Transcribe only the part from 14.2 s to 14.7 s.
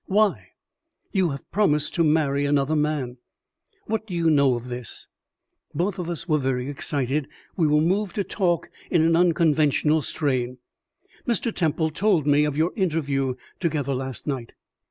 night."